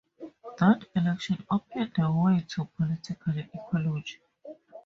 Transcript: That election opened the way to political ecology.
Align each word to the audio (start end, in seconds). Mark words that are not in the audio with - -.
That 0.57 0.87
election 0.95 1.45
opened 1.51 1.91
the 1.95 2.11
way 2.11 2.43
to 2.55 2.65
political 2.75 3.37
ecology. 3.37 4.17